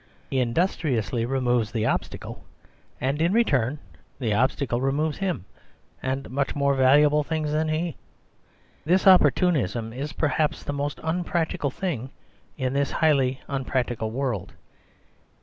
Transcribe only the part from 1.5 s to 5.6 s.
the obstacle; and in return the obstacle removes him,